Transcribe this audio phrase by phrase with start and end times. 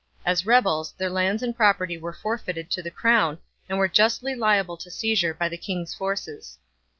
[0.25, 3.37] As rebels, their lands and property were forfeited to the crown
[3.69, 6.57] and were justly liable to seizure by the king's forces.